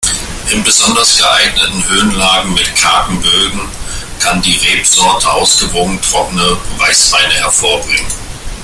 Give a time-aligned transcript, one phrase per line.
[0.51, 3.61] In besonders geeigneten Höhenlagen mit kargen Böden
[4.19, 8.07] kann die Rebsorte ausgewogene trockene Weißweine hervorbringen.